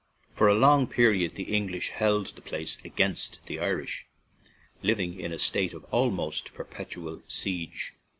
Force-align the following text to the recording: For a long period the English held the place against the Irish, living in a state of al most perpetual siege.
For 0.33 0.47
a 0.47 0.55
long 0.55 0.87
period 0.87 1.35
the 1.35 1.53
English 1.55 1.89
held 1.89 2.35
the 2.35 2.41
place 2.41 2.79
against 2.83 3.37
the 3.45 3.59
Irish, 3.59 4.07
living 4.81 5.19
in 5.19 5.31
a 5.31 5.37
state 5.37 5.75
of 5.75 5.85
al 5.93 6.09
most 6.09 6.55
perpetual 6.55 7.21
siege. 7.27 7.93